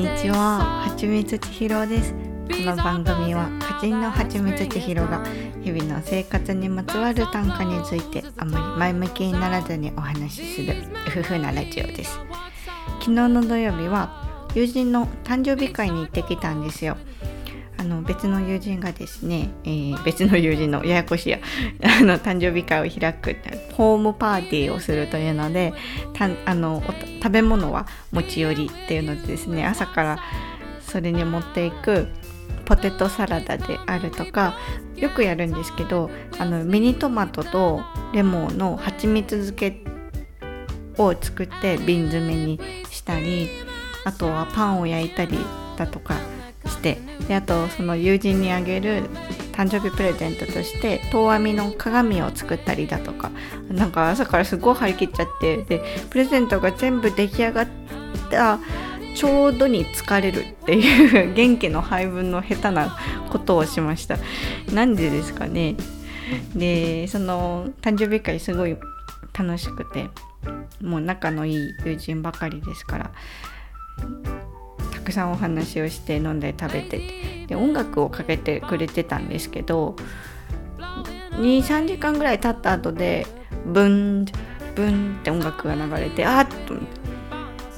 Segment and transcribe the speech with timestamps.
[0.00, 2.14] にちは、はちみつちひろです。
[2.14, 5.22] この番組は歌人のはちみつちひろが
[5.62, 10.74] 日々の生活にまつわる短歌についてあまり前向きにならずにお話しする
[11.06, 12.18] 夫婦なラジオです。
[13.00, 16.96] 昨日の土曜日は友人の誕生日会に行ってきたんですよ。
[17.80, 21.38] あの別の友人がですね、えー別の友人のややこしいや
[21.82, 23.36] あの誕生日会を開く
[23.72, 25.72] ホームパーティーをするというので
[26.12, 26.82] たあの
[27.22, 30.18] 食べ物は持ち寄りっていうのでですね朝から
[30.82, 32.08] それに持っていく
[32.66, 34.58] ポテトサラダであるとか
[34.96, 37.80] よくやるんですけどあのミニトマトと
[38.12, 39.82] レモンの蜂蜜漬け
[40.98, 43.48] を作って瓶詰めにしたり
[44.04, 45.38] あとはパンを焼いたり
[45.78, 46.14] だとか
[46.70, 49.02] してであとその友人にあげる
[49.52, 53.30] 誕生日プレゼントとして遠編みの鏡を作ったりだとか
[53.68, 57.68] なんか朝からすごい張り切っちゃってでプレゼントが全部出来上がっ
[58.30, 58.58] た
[59.14, 62.96] ちょうどに疲れるっていう元気の配分の下手な
[63.28, 64.18] ことをしました。
[64.72, 65.76] なんでですかね。
[66.54, 68.76] でその誕生日会すごい
[69.36, 70.08] 楽しくて
[70.80, 73.10] もう仲のいい友人ばかりですから
[75.00, 79.96] たくさんお話をして飲んで食べてで音楽をかけてくれてたんですけど
[81.32, 83.26] 23時間ぐらい経った後で
[83.64, 84.26] ブン
[84.74, 86.74] ブンって音楽が流れてあっと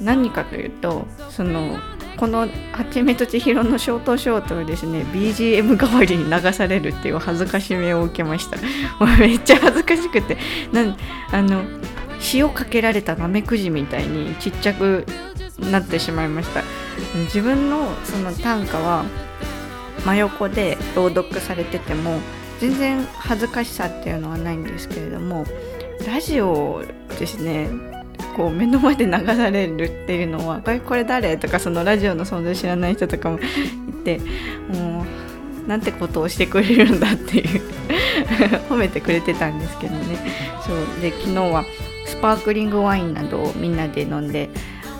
[0.01, 1.79] 何かというとその
[2.17, 2.39] この
[2.73, 8.57] 「はちみつちひろ」のショートショートをですね BGM 代わりに流されるっていう恥ずかしめを受けました。
[9.17, 10.37] めっちゃ恥ずかしくて
[10.73, 10.97] なん
[11.31, 11.63] あの
[12.33, 15.05] 塩かけられたナメクジみたいにちっちゃく
[15.59, 16.63] なってしまいました
[17.25, 19.05] 自分のその短歌は
[20.05, 22.19] 真横で朗読されてても
[22.59, 25.45] 全然恥ずかしさっていうのはないんですけれども
[26.07, 26.83] ラジオ
[27.19, 27.69] ですね
[28.35, 33.41] こう目の前で流されるっていうのは「これこれ誰?」とかそのラジオの存在知らない人とかもい
[34.03, 34.19] て
[34.73, 35.05] も
[35.65, 37.61] うなんてことをしてくれるんだっていう
[38.69, 40.17] 褒めてくれてたんですけどね
[40.65, 41.63] そうで昨日は
[42.05, 44.49] スパークリングワインなどをみんなで飲んで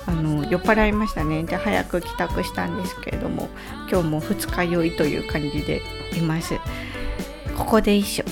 [0.06, 1.44] あの酔っ払いましたね。
[1.44, 3.50] で早く帰宅したんですけれども
[3.90, 5.82] 今日も二日酔いという感じで
[6.16, 6.56] います。
[7.58, 8.24] ここで一緒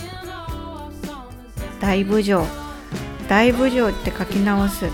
[1.80, 2.46] 大部城
[3.28, 4.90] 大部城って書き直す。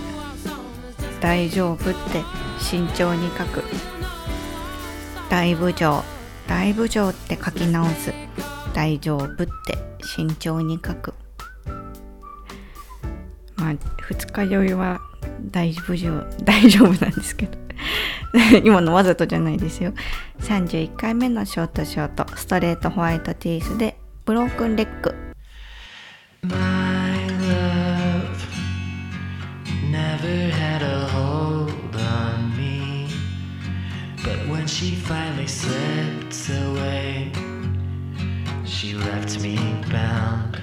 [1.19, 2.23] 大丈夫って
[2.59, 3.63] 慎重に書く。
[5.29, 6.03] 大部城
[6.47, 8.13] 大部城って書き直す。
[8.73, 9.47] 大丈夫って
[10.03, 11.13] 慎重に書く。
[13.55, 15.01] まあ二日酔いは
[15.51, 17.57] 大丈夫大丈夫なんですけど
[18.63, 19.93] 今のわざとじゃないですよ
[20.39, 25.15] 31回目のショートショートストレートホワイトティースでブロークンレッグ
[26.43, 28.47] My love
[29.89, 33.07] never had a hold on me.
[34.23, 37.31] But when she finally slipped away,
[38.65, 39.57] she left me
[39.91, 40.56] bound.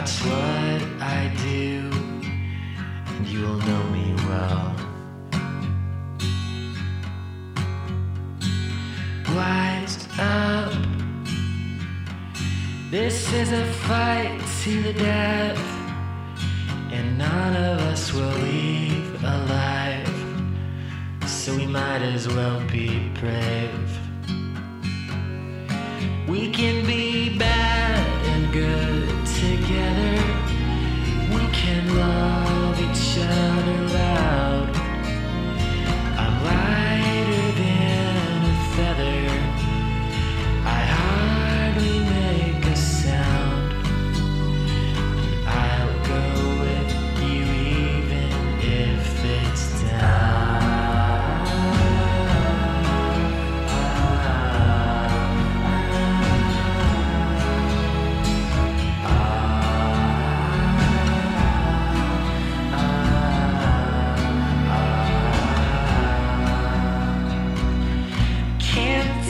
[0.00, 1.90] Watch what I do,
[3.04, 4.74] and you will know me well.
[9.36, 10.72] Wise up.
[12.90, 15.58] This is a fight to the death,
[16.90, 20.08] and none of us will leave alive.
[21.26, 23.98] So we might as well be brave.
[26.26, 27.09] We can be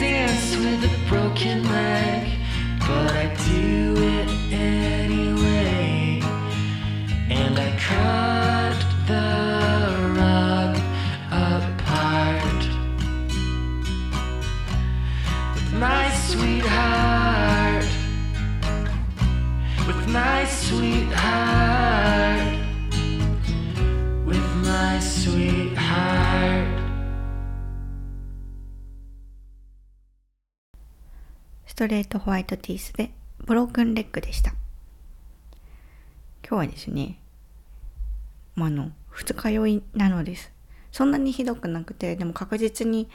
[0.01, 2.27] with a broken leg,
[2.79, 6.19] but I do it anyway.
[7.29, 9.27] And I cut the
[10.17, 10.75] rug
[11.29, 12.61] apart.
[15.53, 17.85] With my sweetheart,
[19.85, 21.60] with my sweetheart,
[31.81, 33.09] トレートホワイトティースで
[33.43, 34.51] ブロークンレッグでした。
[36.47, 37.17] 今日はですね
[38.53, 40.51] まあの二日酔いなのです。
[40.91, 43.09] そんなにひどくなくてでも確実に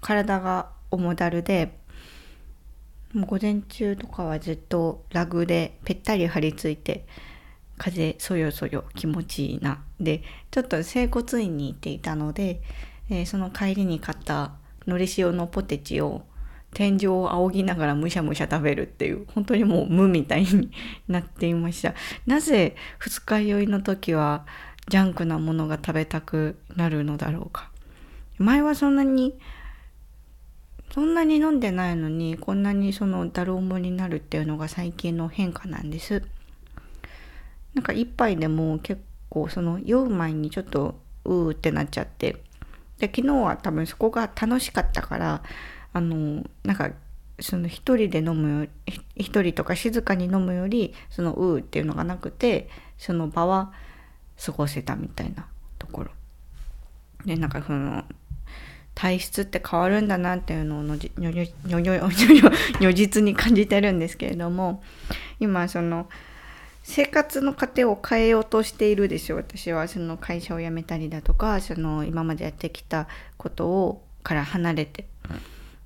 [0.00, 1.78] 体が重だるで
[3.12, 7.06] もう午前中とかはずっとラグでぺったり張り付いて
[7.76, 9.80] 風そよそよ気持ちいいな。
[10.00, 12.62] でちょっと整骨院に行っていたので、
[13.10, 14.54] えーその帰りに買った
[14.88, 16.22] のり塩のポテチを
[16.74, 20.70] 天井を仰ぎながらむしゃむしゃ食べるっていう本当にもう無みたいに
[21.08, 21.94] なっていました。
[22.26, 24.46] なぜ二日酔いの時は
[24.88, 27.70] ジャンクなものが食べたくなるのだろうか。
[28.38, 29.38] 前はそんなに
[30.92, 36.22] そんなに飲んでないのにこんなにそのだるおもになるっていうのが最近の変化なんです。
[37.74, 42.42] なんか一杯でも結構その酔う前にちょっとうーってなっちゃって。
[42.98, 45.42] で昨日は多分そこが楽しかったから
[45.92, 46.90] あのなんか
[47.40, 52.68] その一人で飲むよひ一人とか静かに飲むよりそのうっていうのがなくて
[52.98, 53.72] その場は
[54.44, 55.46] 過ごせたみたいな
[55.78, 56.10] ところ。
[57.24, 58.04] でなんかその
[58.94, 60.98] 体質って変わるんだなっていうのを如
[62.92, 64.82] 実に感じてるんですけれども
[65.38, 66.08] 今その
[66.82, 69.86] 生活の糧を変えようとしているでしょ私は。
[69.86, 73.06] その会社を辞めたりだとかその今までやってきた
[73.36, 75.06] ことをから離れて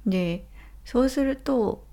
[0.06, 0.46] で
[0.84, 1.84] そうすると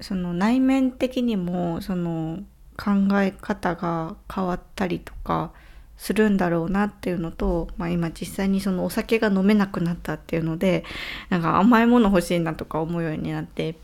[0.00, 2.40] その内面的にもその
[2.76, 2.90] 考
[3.20, 5.52] え方が変わったりとか
[5.96, 10.84] するんだろうなっていうのと、まあ、今実際にそのお酒が飲めなくなったっていうので
[11.30, 13.76] なんか甘いもの欲しいなとか思うようになって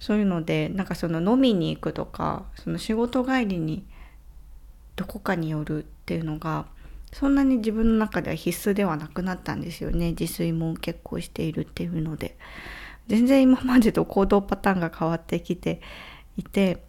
[0.00, 3.84] そういうのでなんかその飲みに行くとかその仕事帰りに
[4.96, 6.66] どこかに寄るっていうのが
[7.12, 10.10] そんなに自分の中では必須ではなくなったんですよね。
[10.10, 12.36] 自炊も結構しているっていうので。
[13.08, 15.80] 全然今までと行動パターンが変わってきて
[16.36, 16.82] いて。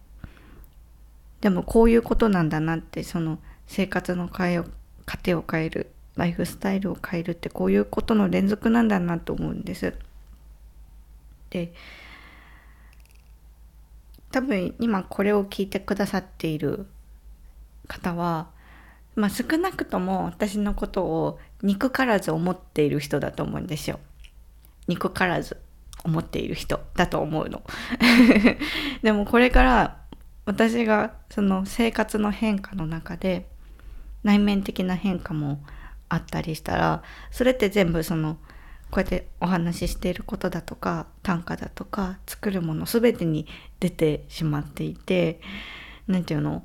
[1.40, 4.64] でもこういうことなんだなってその生活の変えを
[5.06, 9.92] 糧を変えるライフスタイルを変えるってこういうことの連続なんだなと思うんです。
[11.50, 11.74] で
[14.30, 16.86] 多分今これを聞いてくださっている
[17.88, 18.48] 方は、
[19.14, 24.00] まあ、少なくとも私のことを憎からず思っている人だと思うんですよ。
[24.88, 25.58] 憎からず
[26.04, 27.62] 思っている人だと思うの。
[29.02, 29.98] でもこれから
[30.44, 33.46] 私がその生活の変化の中で
[34.24, 35.62] 内面的な変化も
[36.08, 38.36] あったりしたらそれって全部その
[38.90, 43.46] こうやってお話ししていることだとか短歌だとか作るもの全てに
[43.80, 45.40] 出てしまっていて
[46.06, 46.64] 何て言うの？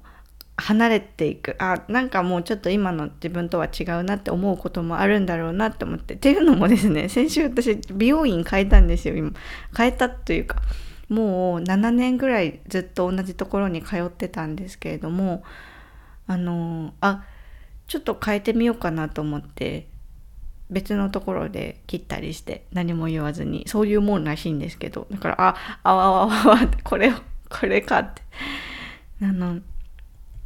[0.57, 1.55] 離れていく。
[1.59, 6.15] あなんかもうちょっと今の自分とは違うなって思うこともあるんだろうなって思って。
[6.15, 9.31] っていうのもですね 先週私美容院変えたんですよ今。
[9.75, 10.61] 変えたというか
[11.09, 15.43] もう7年ぐらいずっと同じところに通ってたんですけれども
[16.25, 17.23] あのあ
[17.87, 19.87] ちょっと変えてみようかなと思って
[20.69, 27.13] 別のところで切ったりして何も言わずにそういうもんらしいんですけどだからああわわわわってこれを
[27.49, 28.21] これかって。
[29.21, 29.61] あの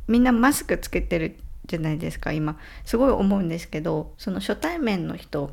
[0.08, 5.52] みんなマスクつけてるじゃないですか今すごい思うんですけどその初対面の人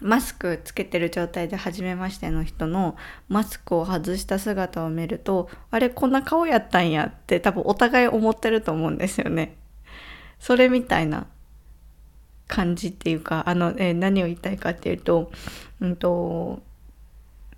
[0.00, 2.96] マスクつけてる状態で初めましての人の
[3.28, 9.56] マスクを外した姿を見るとあれこんな顔やったんやって多分お互い思ってると思うんですよね。
[10.38, 11.26] それみたいな
[12.46, 15.32] 感じっていうかあの、えー何を言いたいかっていうと,、
[15.80, 16.62] うん、と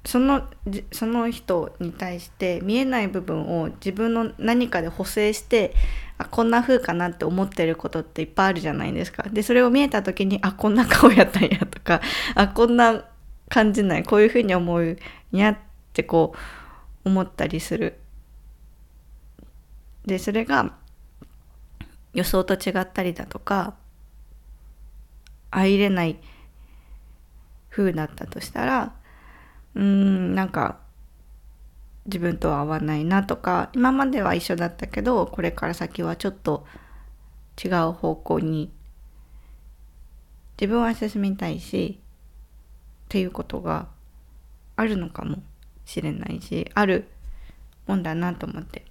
[0.04, 0.48] その
[0.92, 5.74] その人に対して見えない部分を自分の何かで補正して
[6.16, 9.24] あこんな風かなって思ってることっていっぱいあるじゃないですか。
[9.24, 12.00] でそれを見えた時にあこんな顔やったんやとか
[12.34, 13.04] あこんな
[13.48, 14.98] 感じないこういう風に思うん
[15.32, 15.58] やっ
[15.92, 16.34] てこ
[17.04, 17.98] う思ったりする。
[20.06, 20.72] でそれが
[22.14, 23.74] 予想と違ったりだとか
[25.50, 26.16] 相入れない
[27.70, 28.92] 風だったとしたら
[29.74, 30.78] うーんなんか
[32.06, 36.66] 自分とは合わないなとか今までは一緒だったけどこれから先はちょっと
[37.62, 38.70] 違う方向に
[40.60, 43.88] 自分は進みたいしっていうことが
[44.76, 45.42] あるのかも
[45.84, 47.08] しれないしある
[47.86, 48.84] もんだなと思って。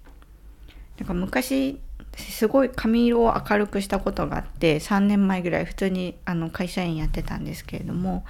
[0.98, 1.80] なんか昔
[2.16, 8.24] すごい髪色を明るくしたことがあって3年前ぐらい普通にあの会社員やってたんですけれども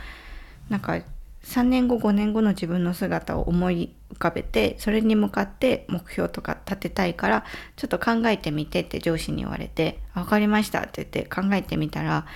[0.69, 1.00] なんか
[1.45, 7.45] 3年後5年後の自分の姿を思い浮かべてそれに向かって目標とか立てたいから
[7.76, 12.26] ちょっと考えてみてって上司に言われて「分かりました」って言って考えてみたら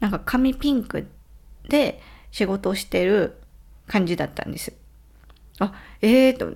[0.00, 1.08] なんか髪ピンク
[1.68, 2.00] で
[2.30, 3.38] 仕事をしてる
[3.86, 4.72] 感じだったんです。
[5.58, 6.54] あええー、と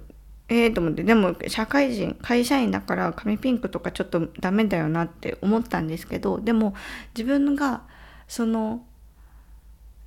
[0.48, 6.74] ええー、と思ってでも社会人会社員だから髪ピンクとかちょっとダメだよなって思ったんですけどでも
[7.16, 7.82] 自分が
[8.28, 8.84] その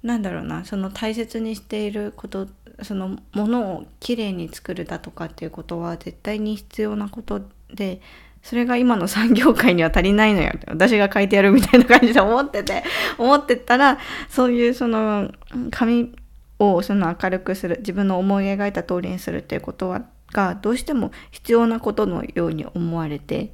[0.04, 2.48] なんだろうなその大切にしていること
[2.84, 7.42] そのものをきれいに作るだとかっていうことは絶対に必要なこと
[7.74, 8.02] で
[8.44, 12.84] それが今の産業界には足りないのよって私が書いてやるみたいな感じで思ってて
[13.18, 13.98] 思ってたら
[14.30, 15.32] そういうその
[15.72, 16.16] 紙
[16.60, 23.52] をその明るくする自分の思い描いた通りにするっていうことはがどうしても必要なことのように思われて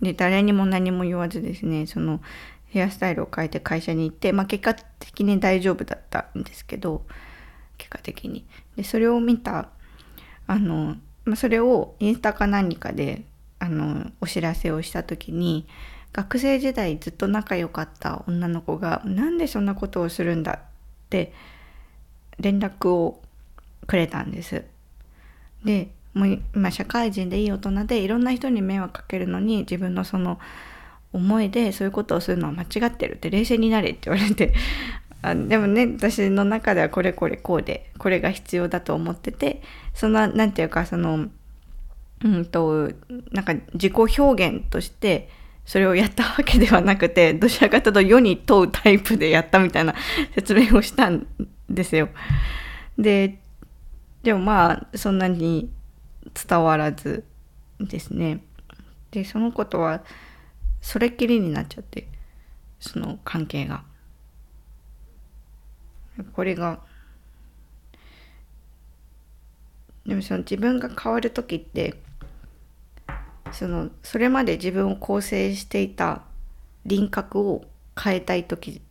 [0.00, 2.20] で誰にも何も言わずですねその
[2.74, 7.04] ヘアスタイルを変えて会社に行って、まあ、結果的に大丈夫だったんですけど
[7.78, 9.68] 結果的にでそれを見た
[10.48, 13.22] あの、まあ、それをインスタか何かで
[13.60, 15.68] あのお知らせをした時に
[16.12, 20.58] 学生時代ずっと仲良かった女の子が「なんでそんなことをするんだ」っ
[21.10, 21.32] て
[22.40, 23.22] 連絡を
[23.86, 24.64] くれたんです。
[25.64, 30.40] でもう今社会人でいい大人でいろんな人に迷惑かけるのに自分のその
[31.14, 34.52] 思いでそういうことをするのは間違ってるって冷静になれって言われて
[35.22, 39.62] あでもね私の中ではこれこれこうでこれが必要だと思ってて
[39.94, 41.28] その何て言うかその
[42.24, 42.90] うんと
[43.32, 45.30] なんか自己表現として
[45.64, 49.94] それをやったわけではなくてどちらかというと世に問うタイプでやったみたいな
[50.34, 51.26] 説明をしたん
[51.70, 52.08] ですよ。
[52.98, 53.38] で
[54.22, 55.70] でもまあそんなに
[56.48, 57.24] 伝わらず
[57.80, 58.40] ですね。
[59.10, 60.02] でそのことは
[60.84, 62.06] それっきりになっちゃって
[62.78, 63.84] その関係が
[66.34, 66.78] これが
[70.06, 71.94] でもその自分が変わる時って
[73.50, 76.20] そのそれまで自分を構成していた
[76.84, 77.64] 輪郭を
[77.98, 78.82] 変えたい時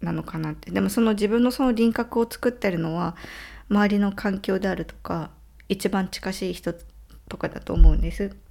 [0.00, 3.14] なのかなってでもその自分のその輪郭を作ってるのは
[3.70, 5.30] 周りの環境であるとか
[5.68, 6.74] 一番近しい人
[7.28, 8.47] とかだと思うんです。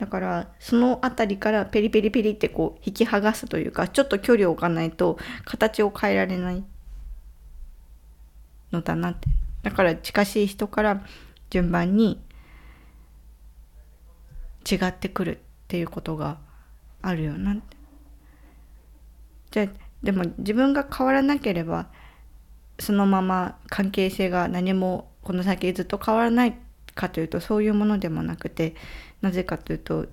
[0.00, 6.64] だからその辺りからペリペリペリってこう引き剥がすというかちょっと距離を置かないと形を変えられない
[8.72, 9.28] のだなって。
[9.62, 11.04] だから近しい人から
[11.50, 12.18] 順番に
[14.70, 15.38] 違ってくるっ
[15.68, 16.38] ていうことが
[17.02, 17.76] あるよなって。
[19.50, 19.66] じゃあ
[20.02, 21.88] でも自分が変わらなければ
[22.78, 26.56] そのまま関係性が何もこの先ずっと変わらない
[26.94, 28.74] かというとそういうものでもなくて
[29.20, 30.06] なぜかというと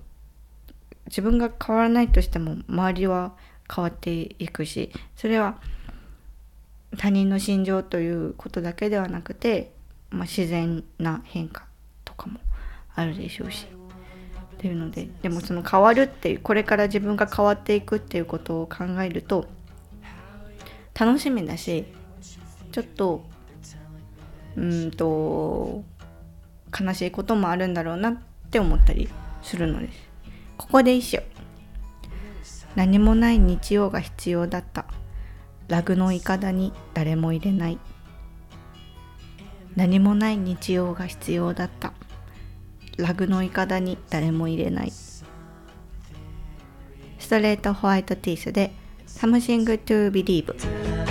[1.06, 3.32] 自分が変わらないとしても周りは
[3.72, 5.58] 変わっていくしそれは
[6.96, 9.72] 他人の心情ということだけではなくて、
[10.10, 11.66] まあ、自然な変化
[12.04, 12.40] とかも
[12.94, 13.66] あるでしょうし。
[14.58, 19.46] っていうのででもその変わるっていうこれから自分が変わっていくっていうことを考えると
[20.98, 21.84] 楽しみだし
[22.72, 23.24] ちょっと
[24.56, 25.84] うんと
[26.76, 29.10] 悲しいこともあるんだろうなって思ったり
[29.42, 30.08] するのです。
[30.56, 31.22] ここで一緒。
[32.74, 34.86] 何もない日曜が必要だった。
[35.68, 37.78] ラグのいかだに誰も入れない。
[39.76, 41.92] 何もない日曜が必要だった。
[42.96, 44.90] ラグのいかだに誰も入れない。
[44.90, 45.24] ス
[47.28, 48.72] トレートホワイトティースで
[49.06, 51.07] Something to Believe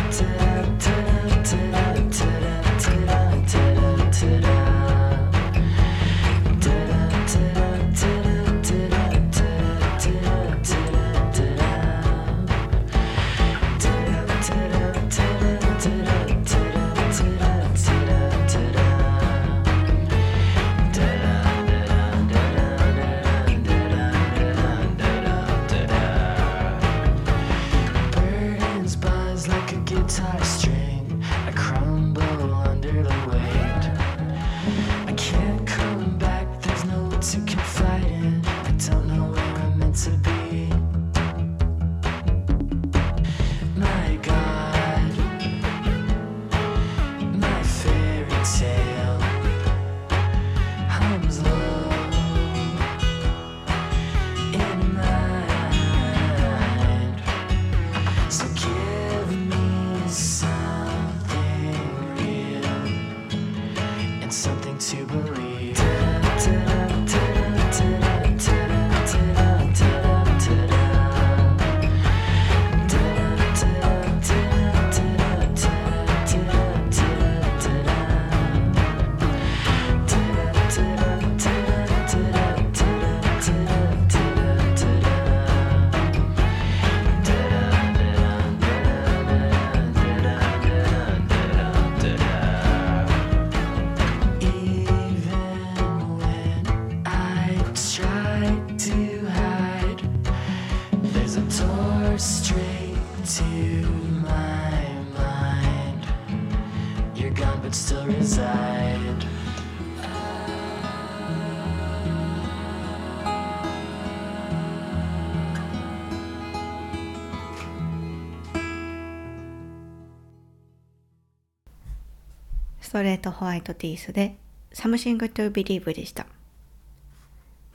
[122.98, 124.38] トレートホワイトティース」で
[124.74, 126.26] 「Something to Believe」でした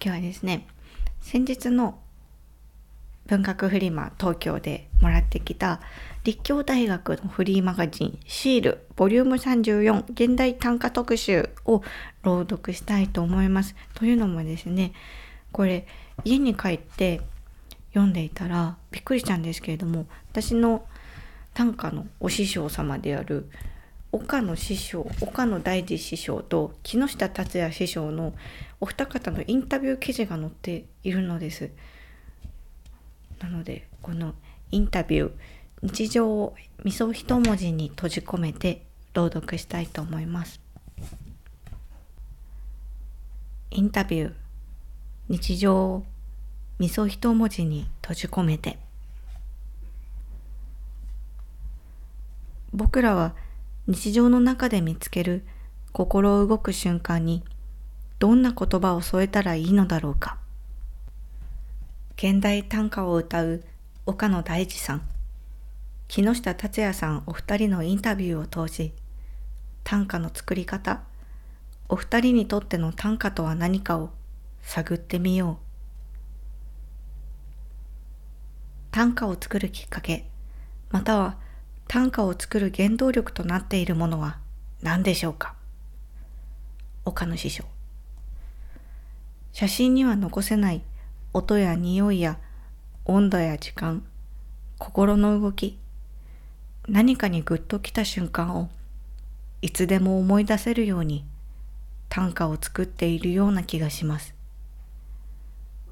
[0.05, 0.67] 今日はですね
[1.21, 2.01] 先日の
[3.29, 5.81] 文学フリマ東京でもらってきた
[6.25, 11.85] 立教大学のフリーマガジンシールボリューム34現代短歌特集を
[12.25, 13.77] 朗読したいと思います。
[13.95, 14.93] というのもですね
[15.53, 15.87] これ
[16.25, 17.21] 家に帰って
[17.95, 20.85] 読んでいたらびっくりしたんですけれども私の
[21.55, 23.49] 短歌のお師匠様である
[24.15, 28.35] 岡野師匠岡野大二師匠と木下達也師匠の
[28.79, 31.71] お二方のインタビュー記事が載っているのです。
[33.41, 34.35] なのでこの
[34.71, 35.33] インタビュー
[35.83, 38.83] 日常を味噌一文字に閉じ込めて
[39.15, 40.61] 朗読したいと思います。
[43.71, 44.33] インタビュー
[45.29, 46.05] 日常を
[46.79, 48.79] 味噌一文字に閉じ込めて
[52.75, 53.35] 僕らは
[53.89, 55.45] 日常の中で見つける
[55.93, 57.43] 心動く瞬間に
[58.21, 60.39] どんな言葉を添えたらいいのだろうか。
[62.17, 63.65] 現代短歌を歌う
[64.07, 65.03] 岡野大二さん。
[66.07, 68.93] 木下達也さんお二人のインタビューを通し
[69.83, 71.01] 短歌の作り方
[71.89, 74.11] お二人にとっての短歌とは何かを
[74.61, 75.65] 探ってみよう。
[78.93, 80.29] 短歌を作るきっかけ
[80.91, 81.39] または
[81.89, 84.39] 短歌を作る原動力となっているものは
[84.83, 85.55] 何でしょうか？
[87.05, 87.65] 岡野師匠。
[89.53, 90.83] 写真には残せない
[91.35, 92.39] 音や匂いや
[93.05, 94.03] 温度や時間
[94.79, 95.79] 心の動き
[96.89, 98.71] 何かにグッときた瞬間を
[99.61, 101.25] いつでも思い出せるように
[102.09, 104.35] 短歌を作っているような気がします。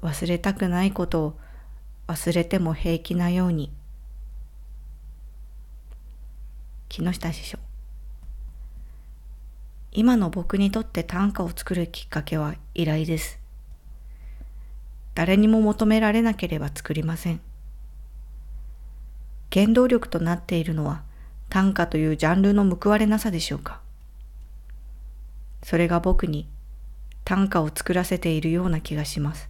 [0.01, 1.39] 忘れたくないことを
[2.07, 3.71] 忘れても平気なように
[6.91, 7.57] 木下師匠。
[9.93, 13.39] 今の僕にとって短歌を作るきっかけは依頼です。
[15.15, 17.39] 誰にも求められなければ作りません。
[19.53, 21.01] 原動力となっているのは
[21.47, 23.79] 短歌というジャンルの報われなさでしょうか。
[25.63, 26.45] それが僕に
[27.23, 29.49] 短歌を作らせているような気がします。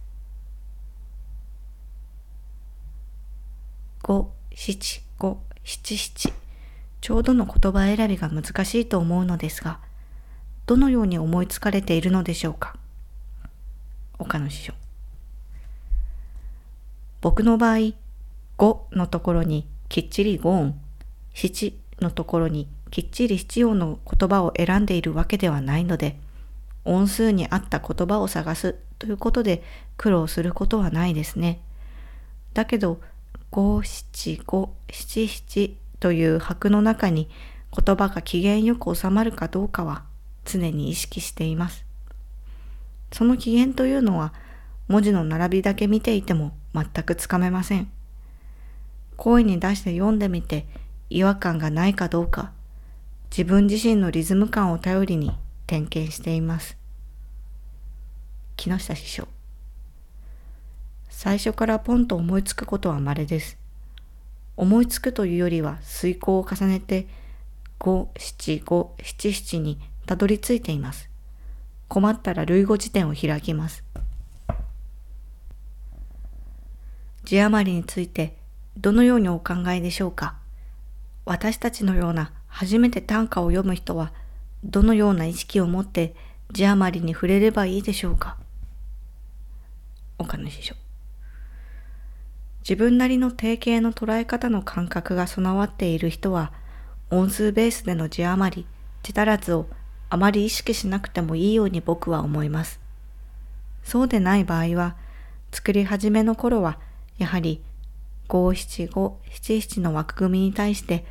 [4.00, 6.41] 五七五七七。
[7.02, 9.80] ちょうどの言葉選びが難しいと思うのですが
[10.66, 12.76] どのように思いつかれているのでしょうか？
[14.18, 14.74] 岡野師匠
[17.20, 17.96] 僕の場合5
[18.92, 20.80] のところにきっちり5音
[21.34, 26.18] 7のところにきっちり7音の言葉を選んでいるわけではないので
[26.84, 29.64] 音数に合った言葉を探すということで
[29.96, 31.60] 苦労することはないですね。
[32.54, 33.00] だけど
[33.50, 37.28] 五七五七七という拍の中に
[37.72, 40.02] 言葉が機嫌よく収まるかどうかは
[40.44, 41.86] 常に意識しています。
[43.12, 44.34] その機嫌というのは
[44.88, 47.88] 文字の並びだけ見ていても全くつかめません。
[49.16, 50.66] 声に出して読んでみて
[51.08, 52.50] 違和感がないかどうか
[53.30, 55.30] 自分自身のリズム感を頼りに
[55.68, 56.76] 点検しています。
[58.56, 59.28] 木下師匠
[61.10, 63.61] 最初からポンと思いつくことは稀です。
[64.56, 67.06] 思いつくというよりは遂行を重ねて
[67.78, 71.08] 五七五七七にたどり着いています。
[71.88, 73.84] 困ったら類語辞典を開きます。
[77.24, 78.36] 字余りについて
[78.76, 80.36] どのようにお考えでしょうか？
[81.24, 84.12] 私たちのような初めて短歌を読む人は
[84.64, 86.14] どのような意識を持って
[86.50, 88.36] 字余りに触れればいいでしょうか？
[90.18, 90.74] 岡野師匠
[92.62, 96.52] 自分なりの定型の捉え方の感覚が備わっている人は
[97.10, 98.66] 音数ベースでの字余り
[99.02, 99.66] 字足らずを
[100.10, 102.80] あまり意識しなくてもいいように僕は思います
[103.82, 104.96] そうでない場合は
[105.50, 106.78] 作り始めの頃は
[107.18, 107.62] やはり
[108.28, 111.04] 五七五七七の枠組みに対して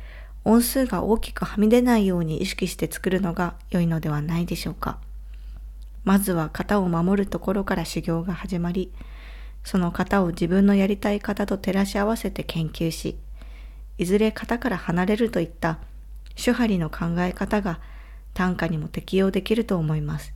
[0.44, 4.98] 音数が大きくはみ出ないように意識して作るのが良いのではないでしょうか。
[6.04, 8.90] まずは型を守るところから修行が始まり、
[9.64, 13.16] その型を自分のやりたい型と照らし合わせて研究し、
[13.98, 15.78] いずれ型から離れるといった
[16.34, 17.80] 手張りの考え方が
[18.34, 20.34] 短歌にも適用できると思います。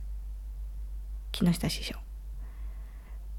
[1.31, 1.95] 木下師匠。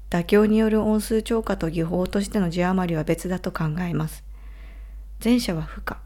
[0.09, 4.23] 妥協による音数超過と技法としての字余りは別だと考えます。
[5.23, 5.99] 前者は不可、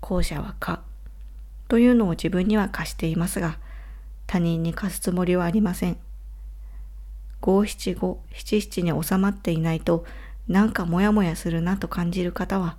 [0.00, 0.82] 後者は可。
[1.68, 3.58] というのを自分には貸していますが、
[4.26, 5.96] 他人に貸すつもりはありません。
[7.40, 10.04] 五七五七七に収まっていないと、
[10.48, 12.76] なんかモヤモヤするなと感じる方は、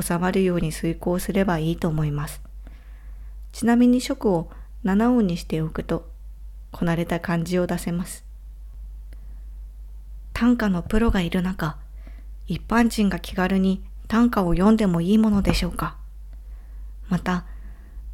[0.00, 2.40] 収まるように遂行すればいいと思います。
[3.52, 4.50] ちなみに食を
[4.84, 6.08] 七音にしておくと、
[6.70, 8.24] こなれた感じを出せます。
[10.32, 11.76] 短歌のプロがいる中、
[12.46, 15.96] 一般人が気軽に短歌を読んでもいいものでしょうか
[17.08, 17.44] また、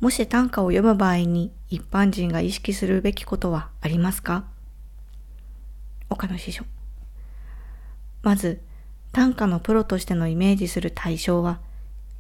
[0.01, 4.45] もし短歌を読む場合に一般人が意識するべきことはありますか？
[6.15, 6.65] 岡野師匠。
[8.23, 8.63] まず、
[9.11, 11.59] 短歌のプロとしてのイメージする対象は、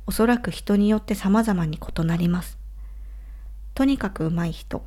[0.06, 2.58] おそらく人によって様々に異なります。
[3.72, 4.84] とにかく上手い人、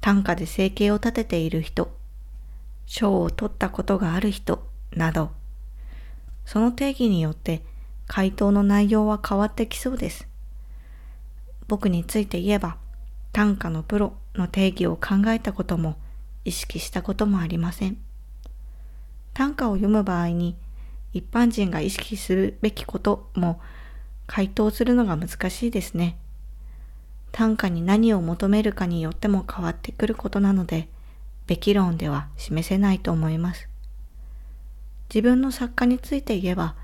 [0.00, 1.92] 短歌で生計を立てている人、
[2.86, 5.32] 賞を取ったことがある人など、
[6.46, 7.64] その定義によって
[8.06, 10.28] 回答の内容は変わってきそうです。
[11.66, 12.76] 僕について言えば、
[13.32, 15.96] 短歌のプロの定義を考えたことも
[16.44, 17.96] 意識したこともありません。
[19.32, 20.56] 短歌を読む場合に
[21.12, 23.60] 一般人が意識するべきことも
[24.26, 26.18] 回答するのが難しいですね。
[27.32, 30.88] 短歌に何を求めるかによっても変わってくることなので、
[31.46, 33.68] べき論では示せないと思います。
[35.08, 36.74] 自分の作家について言えば、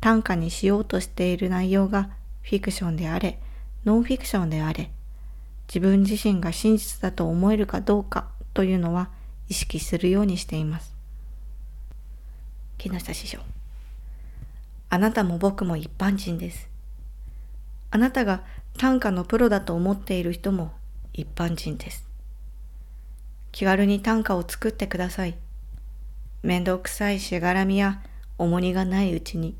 [0.00, 2.10] 短歌にしようとしている内容が
[2.42, 3.40] フィクションであれ、
[3.84, 4.90] ノンフィクションであれ、
[5.68, 9.10] 自分自身が真実だと思えるかどうかというのは
[9.48, 10.94] 意識するようにしています。
[12.78, 13.38] 木下師匠。
[14.90, 16.68] あなたも僕も一般人です。
[17.90, 18.42] あなたが
[18.78, 20.72] 短歌のプロだと思っている人も
[21.12, 22.06] 一般人です。
[23.52, 25.36] 気軽に短歌を作ってください。
[26.42, 28.02] めんどくさいしがらみや
[28.38, 29.54] 重荷がないうちに。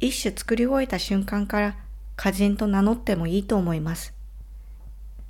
[0.00, 1.76] 一種作り終えた瞬間から
[2.18, 4.14] 歌人と名乗ってもいいと思います。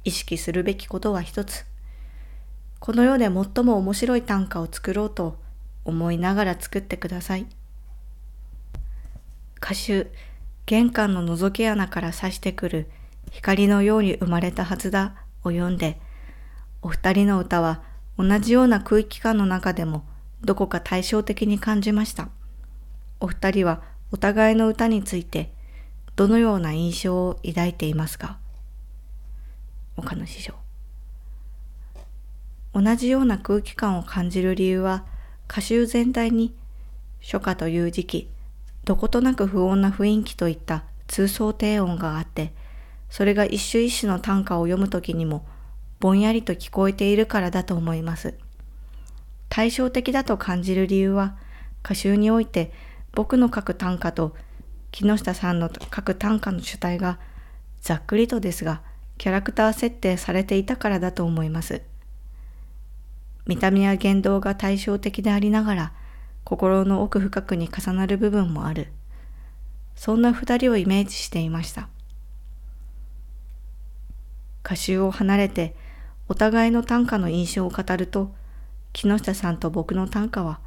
[0.04, 1.64] 意識するべきことは一つ。
[2.85, 5.38] この世で最も面白い短歌を作ろうと
[5.85, 7.47] 思いながら作ってください。
[9.59, 10.11] 歌集、
[10.66, 12.90] 玄関の覗き穴から差してくる
[13.31, 15.14] 光のように生まれたはずだ
[15.45, 16.01] を読んで、
[16.83, 17.85] お二人の歌は
[18.18, 20.05] 同じような空気感の中でも
[20.40, 22.31] どこか対照的に感じました。
[23.21, 25.53] お二人はお互いの歌について
[26.16, 28.38] どのような印象を抱いていますか？
[29.97, 30.62] 岡野師匠。
[32.74, 35.04] 同じような空気感を感じる理由は
[35.48, 36.54] 歌集全体に
[37.20, 38.30] 初夏という時期、
[38.85, 42.52] どことなく不穏な雰囲気といった通奏低音があって、
[43.11, 45.46] それが一種一種の短歌を読むときにも
[46.00, 48.35] ぼんやりと聞こえているからだと思います。
[49.50, 51.37] 対照的だと感じる理由は
[51.85, 52.72] 歌集において
[53.12, 54.35] 僕の書く短歌と
[54.90, 57.18] 木下さんの書く短歌の主体が
[57.82, 58.80] ざっくりとですが
[59.18, 61.82] キャラクター設定されていたからだと思います。
[63.46, 65.92] 見た目や言動が対照的でありながら
[66.44, 68.92] 心の奥深くに重なる部分もある。
[69.94, 71.88] そんな二人をイメージしていました。
[74.64, 75.74] 歌集を離れて
[76.28, 78.33] お互いの短歌の印象を語ると
[78.92, 80.61] 木下さんと僕の短歌は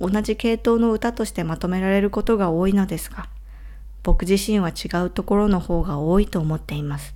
[0.00, 3.28] 同じ系統の歌としてまとめられることが多いのですが
[4.02, 7.14] 僕自身は違うところの方が多いと思っています。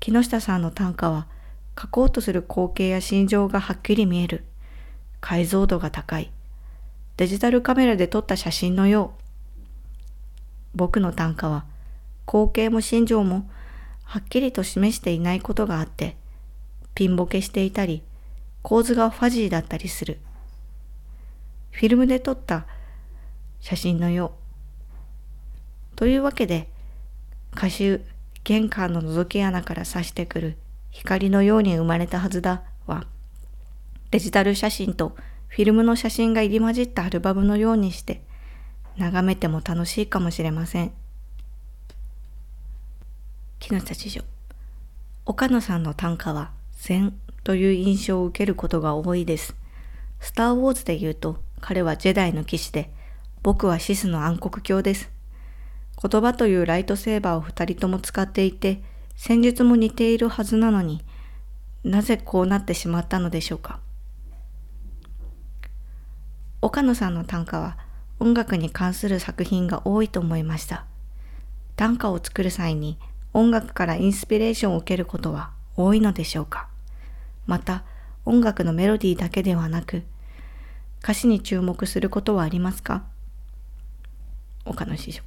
[0.00, 1.26] 木下さんの短歌は
[1.80, 4.44] 書こうとする光景や心情がはっきり見える。
[5.20, 6.30] 解像度が高い。
[7.16, 9.22] デジタルカメラで撮った写真のよう。
[10.74, 11.64] 僕の短歌は
[12.26, 13.48] 光景も心情も
[14.04, 16.16] はっきりと示していないことがあって、
[16.94, 18.02] ピンボケしていたり、
[18.62, 20.18] 構図がファジーだったりする。
[21.70, 22.66] フィルムで撮った
[23.60, 24.32] 写真のよ
[25.94, 25.96] う。
[25.96, 26.68] というわけで、
[27.52, 28.04] 歌集、
[28.44, 30.56] 玄関の覗き穴から差してくる
[30.96, 33.04] 光のように生まれたはずだは、
[34.10, 35.14] デジタル写真と
[35.48, 38.22] フィルムの写真が入り混じったアルバムのようにして、
[38.96, 40.92] 眺めても楽しいかもしれません。
[43.58, 44.22] 木下知女。
[45.26, 47.12] 岡野さんの短歌は禅
[47.44, 49.54] という印象を受けることが多いです。
[50.20, 52.90] スター・ウォーズで言うと彼はジェダイの騎士で、
[53.42, 55.10] 僕はシスの暗黒鏡です。
[56.02, 58.82] 言葉というライトセーバーを二人とも使っていて、
[59.16, 61.02] 戦術も似ているはずなのに
[61.82, 63.80] なぜこうなってしまったのでしょうか？
[66.62, 67.78] 岡野さんの短歌は
[68.18, 70.84] 音楽に関する作品が多いと思いました。
[71.76, 72.98] 短歌を作る際に
[73.32, 76.68] 音楽からインスピレーションを受けることは多いのでしょうか？
[77.46, 77.84] また
[78.24, 80.02] 音楽のメロディーだけではなく
[81.02, 83.04] 歌詞に注目することはありますか？
[84.64, 85.22] 岡野師匠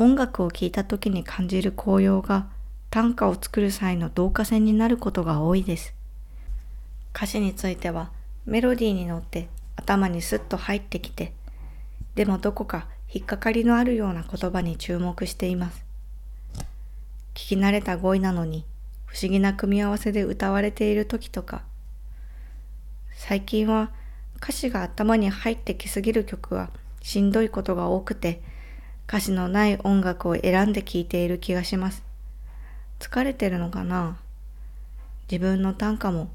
[0.00, 2.46] 音楽を聴いた時に感じる高揚が
[2.88, 5.92] 短歌を作る際の導火線になることが多いです。
[7.12, 8.12] 歌詞については
[8.46, 11.32] メロディーに乗って頭にスッと入ってきて、
[12.14, 15.84] でもどこか引っかかりのあるような言葉に注目しています。
[17.34, 18.64] 聞き慣れた語彙なのに
[19.04, 21.62] 不思議な組み合わせで歌われている時とか、
[23.16, 23.90] 最近は
[24.36, 26.70] 歌詞が頭に入ってきすぎる曲は
[27.02, 28.40] しんどいことが多くて、
[29.08, 32.04] 歌詞のない音楽を選んで聴いている気がします。
[32.98, 34.18] 疲れてるのかな？
[35.30, 36.28] 自分の短歌も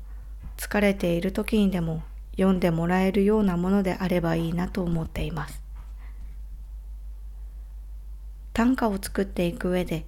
[0.57, 5.61] 疲れている時にでも読んでもらえるようなものであればいいなと思っています。
[8.53, 10.05] 短歌を作っていく上で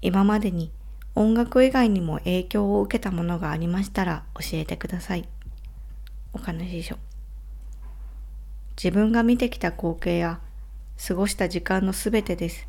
[0.00, 0.70] 今までに
[1.14, 5.28] 音楽以外にも影響を受けたものがありましたら教えてください。
[6.32, 6.96] 岡野師匠。
[8.82, 10.40] 自分が見てきた光景や
[11.06, 12.66] 過ごした時間のすべてです。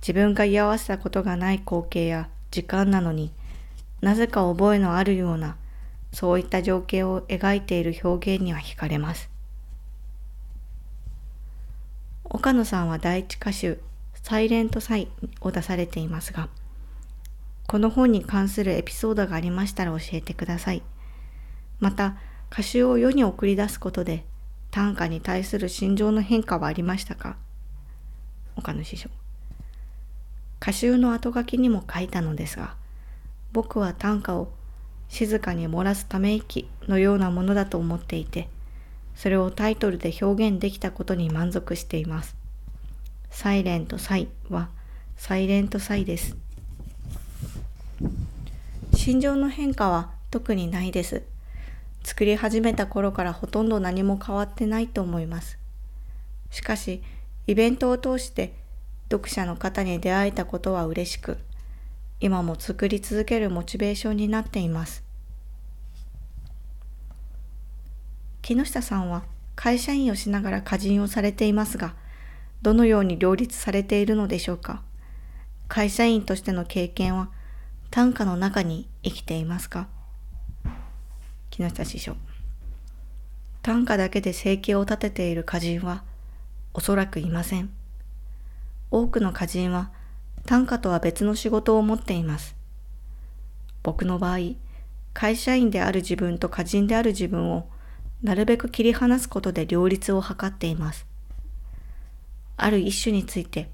[0.00, 3.32] 自分が居合わせたことがない光景や時間なのに
[4.00, 5.56] なぜか覚えのあるような
[6.12, 9.30] そういった情景を描いている表現には惹かれます。
[12.24, 13.80] 岡野さんは第一歌集
[14.14, 15.08] サイレントサイ
[15.40, 16.48] を出されていますが、
[17.66, 20.82] この本に関するエピソードがありましたら教えてください。
[21.80, 22.16] また、
[22.50, 24.24] 歌集を世に送り出すことで
[24.72, 27.36] 短歌に対する心情の変化はありましたか？
[28.56, 29.10] 岡野師匠。
[30.62, 32.74] 歌集の後書きにも書いたのですが、
[33.52, 34.50] 僕は短歌を
[35.10, 38.48] 静かに漏らすため息のようなものだと思っていて、
[39.14, 42.34] それをタイトルで表現できたことに満足しています。
[43.28, 44.70] サイレントサイは
[45.18, 46.34] サイレントサイです。
[48.94, 51.24] 心情の変化は特にないです。
[52.04, 55.58] 作り始めた頃からほとんど何も変わってないと思います。
[56.50, 57.02] しかし、
[57.46, 58.54] イベントを通して
[59.10, 61.38] 読者の方に出会えたことは嬉しく、
[62.20, 65.04] 今も作り続けるモチベーションになっています。
[68.42, 69.22] 木下さんは
[69.54, 71.94] 会社員をしながら歌人をされていますが、
[72.62, 74.82] どのように両立されているのでしょうか
[75.68, 77.30] 会社員としての経験は
[77.90, 79.88] 短歌の中に生きていますか
[81.52, 82.16] 木下師匠。
[83.60, 86.02] 短歌だけで生計を立てている歌人は
[86.72, 87.70] おそらくいません。
[88.90, 89.90] 多くの歌人は
[90.46, 92.56] 短歌とは別の仕事を持っています。
[93.82, 94.38] 僕の場合、
[95.12, 97.68] 会社員である自分と歌人である自分を
[98.22, 101.04] なるべく切り離すことで両立を図っています。
[102.56, 103.68] ある一種について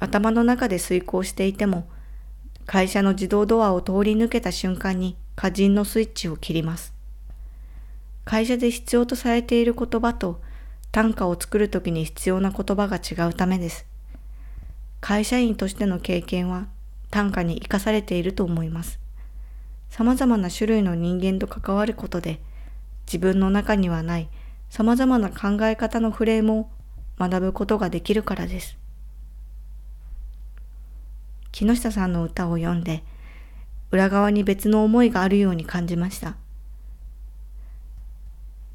[0.00, 1.88] 頭の中で遂行していても、
[2.66, 6.92] 会社の自動ドアを通り抜けた瞬間に歌人のスイッチを切ります。
[8.24, 10.40] 会社で必要とされている言葉と
[10.92, 13.86] 短歌を作るときに必要な言葉が違うためです。
[15.00, 16.68] 会社員としての経験は
[17.10, 19.00] 短歌に生かされていると思います。
[19.90, 22.40] 様々な種類の人間と関わることで
[23.06, 24.28] 自分の中にはない
[24.70, 26.70] 様々な考え方のフレームを
[27.18, 28.78] 学ぶことができるからです。
[31.50, 33.04] 木下さんの歌を読んで
[33.90, 36.36] 裏側に別の思いがあるように感じました。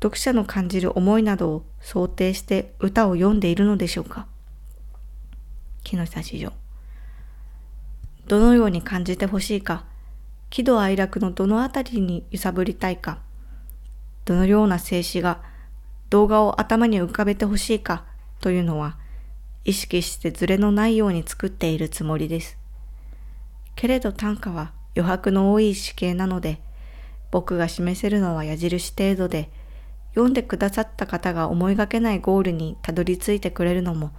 [0.02, 4.28] 読者の感じる思いなどを想定して歌を読んでいるのでしょうか？
[5.84, 6.54] 木下史上。
[8.28, 9.86] どのように感じてほしいか、
[10.50, 13.20] 喜怒哀楽のどのあたりに揺さぶりたいか、
[14.26, 15.42] どのような静止が
[16.10, 18.06] 動画を頭に浮かべてほしいか？
[18.40, 18.98] というのは、
[19.66, 22.58] 意識してズレのないように作っているつもりです。
[23.76, 26.62] けれど短歌は余白の多い詩形なので、
[27.32, 29.50] 僕が示せるのは矢印程度で、
[30.18, 34.10] 読んでくださった方が思いがけないゴールにたどり着いてくれるのも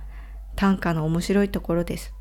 [0.54, 2.14] 短歌の面白いところです。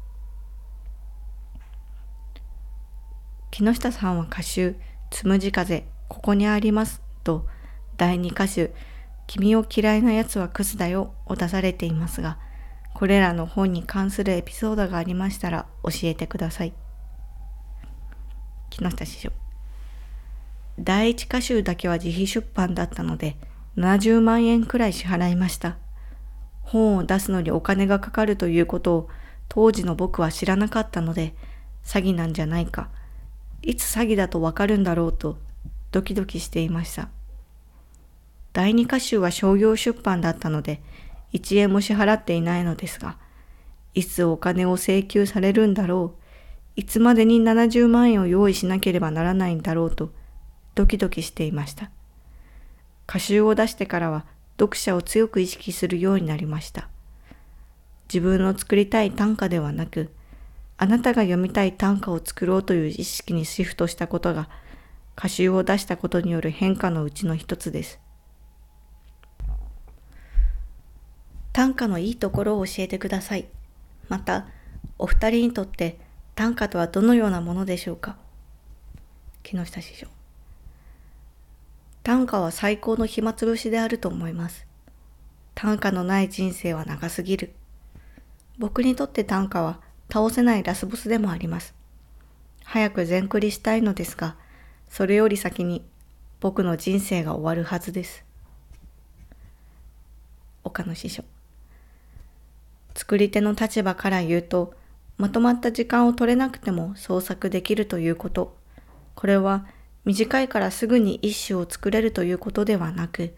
[3.52, 4.76] 木下さんは歌集
[5.12, 7.46] 「つむじ風ここにあります」と
[7.98, 8.74] 第2歌集
[9.28, 12.40] 「君を嫌いな奴はクズだよ」を出されていますが
[12.96, 16.74] これらの本に関するエピソードがありましたら教えてください。
[18.72, 19.32] 木下師匠
[20.80, 23.38] 第1歌集だけは自費出版だったので
[23.78, 25.78] 70万円くらい支払いました。
[26.62, 29.10] 本を出すのにお金がかかるということを
[29.48, 31.36] 当時の僕は知らなかったので、
[31.84, 32.90] 詐欺なんじゃないか、
[33.62, 35.38] いつ詐欺だとわかるんだろうと
[35.92, 37.10] ドキドキしていました。
[38.52, 40.82] 第二歌集は商業出版だったので、
[41.34, 43.18] 1円も支払っていないのですが、
[43.94, 46.22] いつお金を請求されるんだろう、
[46.76, 50.12] いつまでに70万円を用意しなければならないんだろうと
[50.76, 51.92] ドキドキしていました。
[53.08, 54.26] 歌集を出してからは
[54.60, 56.90] 読者を強く意識するようになりました。
[58.12, 60.10] 自分の作りたい短歌ではなく
[60.78, 64.50] あなたが読みたい短歌を作ろうという意識にシフトしたことが
[65.18, 68.00] 歌集を出したことによる変化のうちの一つです。
[71.54, 73.48] 短歌のいいところを教えてください。
[74.10, 74.46] また、
[75.00, 76.00] お二人にとって
[76.36, 78.16] 短歌とはどのようなものでしょうか？
[79.42, 80.17] 木下師匠。
[82.08, 84.66] 短歌は最高の暇つぶしであると思います。
[85.56, 87.52] 短歌のない人生は長すぎる。
[88.58, 91.76] 僕にとって短歌は倒せないラスボスでもあります。
[92.64, 94.38] 早く全クリしたいのですが、
[94.88, 95.84] それより先に
[96.40, 98.24] 僕の人生が終わるはずです。
[100.64, 101.26] 岡野師匠。
[102.96, 104.74] 作り手の立場から言うと、
[105.18, 108.56] まとまった時間を取れなくても創作できるということ。
[109.14, 109.66] これは
[110.08, 113.36] 短いからすぐに一首を作れるということではなく、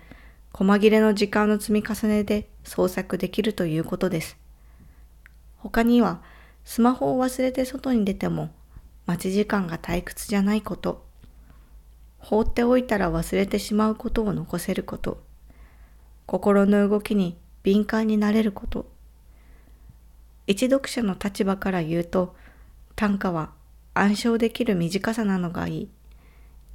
[0.53, 4.37] 細切れの時間の積み重ねで創作できるということです。
[5.57, 6.21] 他には、
[6.63, 8.51] スマホを忘れて外に出ても
[9.07, 11.03] 待ち時間が退屈じゃないこと。
[12.19, 15.23] 放っておいたら忘れてしまうことを残せること。
[16.27, 18.87] 心の動きに敏感になれること。
[20.45, 22.35] 一読者の立場から言うと、
[22.95, 23.53] 短歌は
[23.95, 25.89] 暗唱できる短さなのがいい。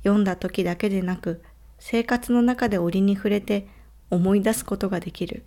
[0.04, 1.42] 読んだ時だけでなく、
[1.78, 3.66] 生活の中で折に触れて
[4.10, 5.42] 思い出すことができる。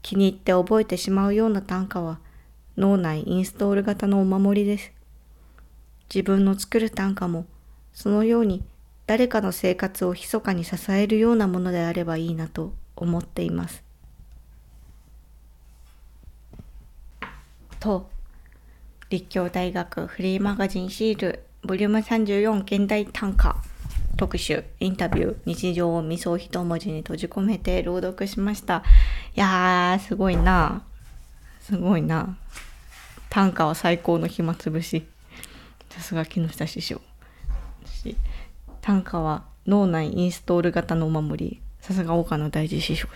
[0.00, 2.18] 気に入って覚えてしまうような短歌は
[2.76, 4.92] 脳内インストール型のお守りです。
[6.12, 7.46] 自分の作る短歌も
[7.92, 8.64] そのように
[9.06, 13.82] 誰かの生活を密かに支えるようなものであればいいなと思っています。
[17.78, 18.08] と
[19.10, 23.54] 立教大学フリーマガジンシールボリューム34現代短歌
[24.16, 28.82] 特集インタビュー日常を味噌一文字に閉じ込めて朗読しました。
[29.36, 30.82] いやーすごいな。
[31.60, 32.36] すごいな。
[33.30, 35.06] 短歌は最高の暇つぶし。
[35.90, 37.00] さすが木下師匠。
[38.80, 41.60] 短歌は脳内インストール型のお守り。
[41.80, 43.08] さすが岡野大事師匠。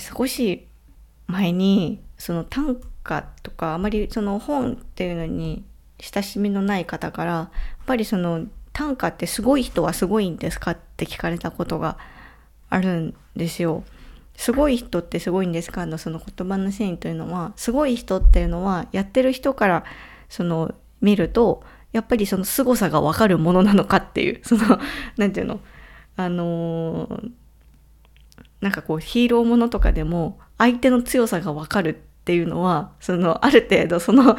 [0.00, 0.66] 少し
[1.28, 5.64] 前にその短歌とかあまりその本っていうのに
[6.02, 7.50] 親しみのない方からやっ
[7.86, 10.72] ぱりその短歌ってすごい人はすごいんですか？
[10.72, 11.96] って聞かれたことが
[12.68, 13.84] あるんですよ。
[14.36, 15.86] すごい人ってすごいんですか？
[15.86, 19.84] のその言葉の繊維というのはすごい人っていうのはやってる人から
[20.28, 21.62] その見ると
[21.92, 24.80] やっぱりその凄さがわかるものなのかっていう、 その、
[25.16, 25.60] なんていうの、
[26.16, 27.30] あのー、
[28.60, 31.94] なんかこうヒーローものとかでも相手の強さがわかるっ
[32.24, 34.36] ていうのは、そのある程度その、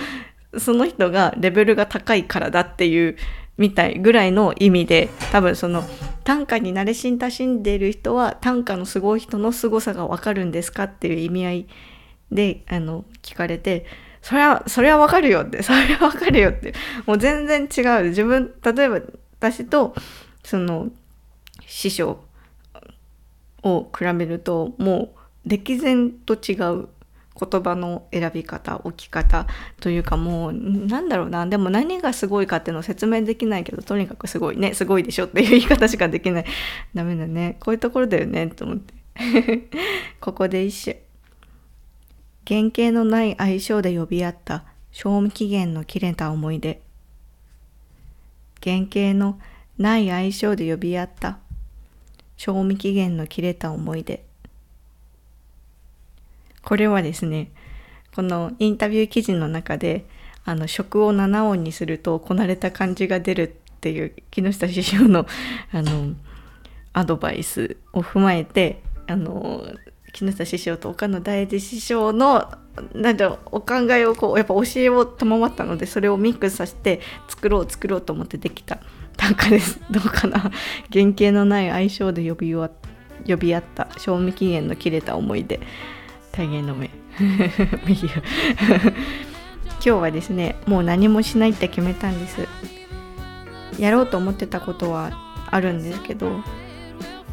[0.57, 3.17] その人がレベルが高いからだっていう
[3.57, 5.83] みたいぐらいの意味で多分その
[6.23, 11.67] 短歌に慣れ親しんでいる人は短歌のすごい人の凄さがわかるんですかっていう意味合い
[12.31, 13.85] であの聞かれて
[14.23, 16.73] それは、それはわかるよって、それはわかるよって、
[17.05, 18.09] もう全然違う。
[18.09, 19.01] 自分、例えば
[19.37, 19.93] 私と、
[20.45, 20.89] その、
[21.67, 22.23] 師匠
[23.63, 25.13] を比べると、も
[25.45, 26.87] う、歴然と違う。
[27.39, 29.47] 言葉の選び方置き方
[29.79, 31.45] というかもうなんだろうな。
[31.47, 36.45] でも何がすごいかっていうのを説明できないけどとにかくすごいねすごいでしょっていう言い方しかできない。
[36.93, 37.57] ダメだね。
[37.59, 38.47] こういうところだよね。
[38.47, 38.93] と思って。
[40.21, 40.97] ここで一首。
[42.45, 46.81] 原型のない相性で呼び合った賞味期限の切れた思い出。
[48.63, 49.39] 原型の
[49.77, 51.39] ない相性で呼び合った
[52.37, 54.25] 賞味期限の切れた思い出。
[56.63, 57.51] これはですね、
[58.15, 60.05] このインタビュー記事の中で、
[60.45, 65.25] あの、食を7音にするとこなれた感じが出るっていう木下師匠の、
[65.71, 66.13] あの、
[66.93, 69.65] アドバイスを踏まえて、あの、
[70.13, 72.51] 木下師匠と岡野大二師匠の
[72.93, 78.79] なんだお考えをこうやっぱ教えを賜ったのでそれをミックスさせて作ろう作ろうと思ってできた
[79.17, 79.79] 短歌です。
[79.91, 80.51] どうかな。
[80.91, 82.69] 原型のない相性で呼び呼
[83.37, 85.59] び合った賞味期限の切れた思い出。
[86.33, 87.27] 大変の目 今
[89.81, 92.47] 日はですねもう何もしないって決めたんです。
[93.79, 95.11] やろうと思ってたことは
[95.49, 96.41] あるんですけど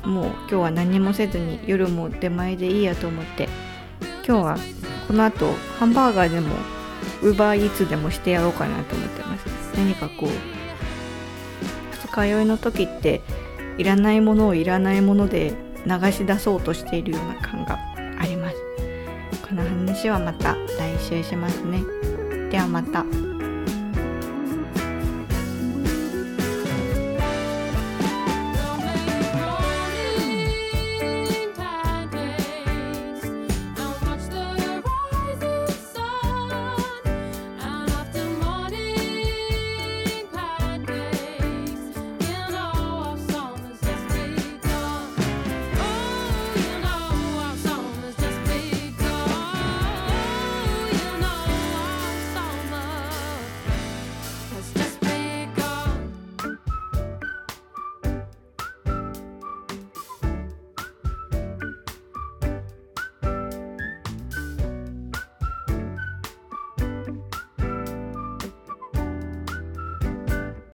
[0.05, 3.49] もう今日は何もせずに夜も出前でいいやと思って。
[4.27, 4.59] 今日は
[5.09, 6.55] この後ハンバーガーでも
[7.23, 9.47] ウーバーイーツでもしてやろうかなと思ってます。
[9.77, 10.29] 何かこう
[12.03, 13.23] 二日酔いの時って
[13.79, 15.55] いらないものをいらないもので
[15.87, 17.90] 流し出そうとしているような感が
[20.01, 21.85] 話はまた来週しますね
[22.51, 23.20] ではまた。